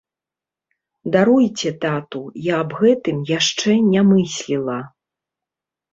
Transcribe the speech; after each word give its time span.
Даруйце, 1.15 1.69
тату, 1.83 2.21
я 2.47 2.55
аб 2.63 2.71
гэтым 2.81 3.17
яшчэ 3.39 3.71
не 3.93 4.01
мысліла. 4.11 4.79